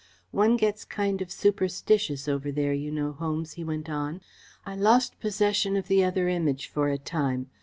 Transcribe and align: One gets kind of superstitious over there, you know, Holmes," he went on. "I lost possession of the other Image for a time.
One 0.31 0.57
gets 0.57 0.83
kind 0.83 1.21
of 1.21 1.31
superstitious 1.31 2.27
over 2.27 2.51
there, 2.51 2.73
you 2.73 2.89
know, 2.89 3.11
Holmes," 3.11 3.53
he 3.53 3.63
went 3.63 3.87
on. 3.87 4.19
"I 4.65 4.75
lost 4.75 5.19
possession 5.19 5.75
of 5.75 5.87
the 5.87 6.03
other 6.03 6.27
Image 6.27 6.65
for 6.65 6.89
a 6.89 6.97
time. 6.97 7.51